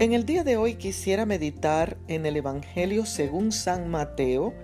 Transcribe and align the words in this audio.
En 0.00 0.14
el 0.14 0.24
día 0.24 0.44
de 0.44 0.56
hoy 0.56 0.76
quisiera 0.76 1.26
meditar 1.26 1.98
en 2.08 2.24
el 2.24 2.38
Evangelio 2.38 3.04
según 3.04 3.52
San 3.52 3.90
Mateo, 3.90 4.54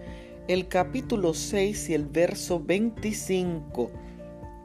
el 0.48 0.66
capítulo 0.66 1.34
6 1.34 1.90
y 1.90 1.92
el 1.92 2.06
verso 2.06 2.58
25. 2.58 3.90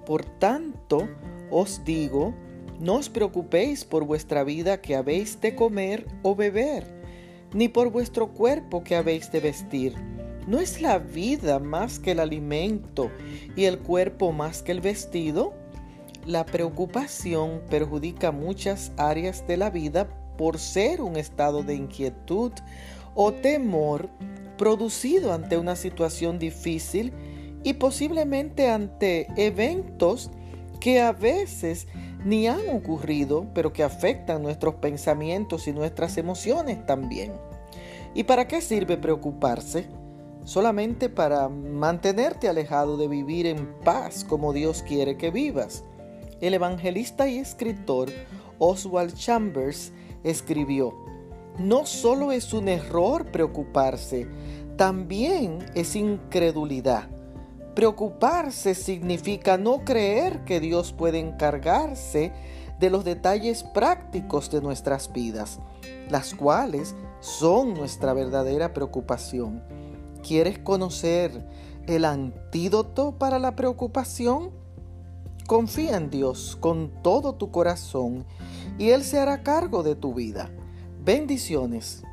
Por 0.06 0.24
tanto, 0.24 1.10
os 1.50 1.84
digo, 1.84 2.34
no 2.80 2.96
os 2.96 3.10
preocupéis 3.10 3.84
por 3.84 4.06
vuestra 4.06 4.46
vida 4.46 4.80
que 4.80 4.96
habéis 4.96 5.42
de 5.42 5.56
comer 5.56 6.08
o 6.24 6.38
beber, 6.38 6.86
ni 7.54 7.68
por 7.68 7.92
vuestro 7.92 8.30
cuerpo 8.30 8.82
que 8.82 8.96
habéis 8.96 9.30
de 9.30 9.42
vestir. 9.42 9.96
¿No 10.48 10.62
es 10.62 10.82
la 10.82 11.00
vida 11.00 11.60
más 11.60 12.00
que 12.00 12.12
el 12.12 12.22
alimento 12.22 13.12
y 13.58 13.66
el 13.66 13.80
cuerpo 13.80 14.32
más 14.32 14.64
que 14.64 14.72
el 14.72 14.80
vestido? 14.80 15.54
La 16.26 16.46
preocupación 16.46 17.62
perjudica 17.70 18.32
muchas 18.32 18.94
áreas 18.96 19.46
de 19.48 19.58
la 19.58 19.70
vida 19.70 20.21
por 20.42 20.58
ser 20.58 21.04
un 21.04 21.18
estado 21.18 21.62
de 21.62 21.76
inquietud 21.76 22.52
o 23.14 23.32
temor 23.32 24.10
producido 24.58 25.34
ante 25.34 25.56
una 25.56 25.76
situación 25.76 26.40
difícil 26.40 27.14
y 27.64 27.74
posiblemente 27.74 28.68
ante 28.68 29.28
eventos 29.38 30.32
que 30.80 31.00
a 31.00 31.12
veces 31.12 31.86
ni 32.26 32.48
han 32.48 32.70
ocurrido, 32.70 33.46
pero 33.54 33.72
que 33.72 33.84
afectan 33.84 34.42
nuestros 34.42 34.74
pensamientos 34.74 35.68
y 35.68 35.74
nuestras 35.74 36.18
emociones 36.18 36.88
también. 36.88 37.34
¿Y 38.16 38.24
para 38.24 38.48
qué 38.48 38.62
sirve 38.62 38.98
preocuparse? 38.98 39.86
Solamente 40.44 41.08
para 41.08 41.50
mantenerte 41.50 42.50
alejado 42.50 42.98
de 42.98 43.08
vivir 43.08 43.46
en 43.46 43.76
paz 43.84 44.24
como 44.24 44.54
Dios 44.54 44.82
quiere 44.82 45.18
que 45.18 45.30
vivas. 45.30 45.84
El 46.40 46.56
evangelista 46.56 47.28
y 47.28 47.38
escritor 47.38 48.10
Oswald 48.58 49.14
Chambers 49.14 49.92
escribió, 50.24 50.94
no 51.58 51.86
solo 51.86 52.32
es 52.32 52.54
un 52.54 52.68
error 52.68 53.32
preocuparse, 53.32 54.28
también 54.78 55.66
es 55.76 55.96
incredulidad. 55.96 57.10
Preocuparse 57.76 58.76
significa 58.76 59.58
no 59.58 59.86
creer 59.86 60.44
que 60.44 60.60
Dios 60.60 60.92
puede 60.92 61.20
encargarse 61.20 62.34
de 62.80 62.90
los 62.90 63.06
detalles 63.06 63.64
prácticos 63.64 64.50
de 64.50 64.62
nuestras 64.62 65.14
vidas, 65.14 65.60
las 66.10 66.34
cuales 66.34 66.96
son 67.20 67.74
nuestra 67.74 68.14
verdadera 68.14 68.74
preocupación. 68.74 69.64
¿Quieres 70.28 70.60
conocer 70.60 71.46
el 71.88 72.06
antídoto 72.06 73.18
para 73.18 73.40
la 73.40 73.56
preocupación? 73.56 74.52
Confía 75.48 75.98
en 75.98 76.10
Dios 76.10 76.58
con 76.60 76.92
todo 77.04 77.34
tu 77.36 77.52
corazón 77.52 78.26
y 78.78 78.90
Él 78.90 79.04
se 79.04 79.20
hará 79.20 79.44
cargo 79.44 79.84
de 79.84 79.96
tu 79.96 80.14
vida. 80.14 80.50
Bendiciones. 81.04 82.04